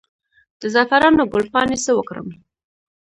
[0.59, 2.27] د زعفرانو ګل پاڼې څه وکړم؟